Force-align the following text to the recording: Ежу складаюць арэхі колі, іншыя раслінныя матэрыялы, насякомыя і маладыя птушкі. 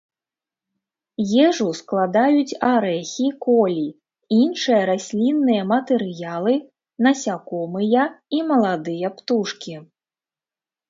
Ежу 1.47 1.67
складаюць 1.79 2.57
арэхі 2.73 3.27
колі, 3.47 3.85
іншыя 4.41 4.81
раслінныя 4.93 5.63
матэрыялы, 5.75 6.53
насякомыя 7.07 8.03
і 8.39 8.45
маладыя 8.53 9.07
птушкі. 9.19 9.73